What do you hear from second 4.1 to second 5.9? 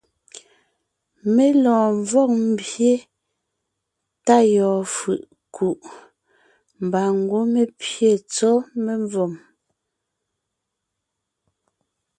tá yɔɔn fʉ̀ʼ ńkuʼ,